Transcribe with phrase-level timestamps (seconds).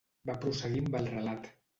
[0.29, 1.51] Va prosseguir amb el relat.